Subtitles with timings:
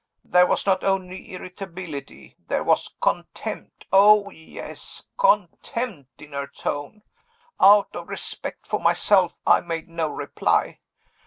[0.25, 5.05] There was not only irritability, there was contempt oh, yes!
[5.15, 7.03] contempt in her tone.
[7.59, 10.79] Out of respect for myself, I made no reply.